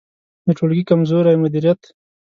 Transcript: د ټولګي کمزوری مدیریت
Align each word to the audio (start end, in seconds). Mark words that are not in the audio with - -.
د 0.45 0.47
ټولګي 0.57 0.83
کمزوری 0.89 1.35
مدیریت 1.43 1.81